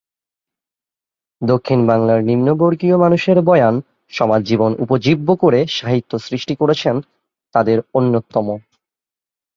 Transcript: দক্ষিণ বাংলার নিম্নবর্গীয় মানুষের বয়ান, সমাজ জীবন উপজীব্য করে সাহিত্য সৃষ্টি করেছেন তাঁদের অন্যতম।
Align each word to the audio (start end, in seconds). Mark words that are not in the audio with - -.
দক্ষিণ 1.41 1.79
বাংলার 1.87 2.19
নিম্নবর্গীয় 2.23 2.95
মানুষের 2.97 3.37
বয়ান, 3.41 3.75
সমাজ 4.11 4.41
জীবন 4.45 4.71
উপজীব্য 4.79 5.27
করে 5.35 5.59
সাহিত্য 5.69 6.11
সৃষ্টি 6.19 6.53
করেছেন 6.55 6.95
তাঁদের 7.55 7.77
অন্যতম। 7.93 8.47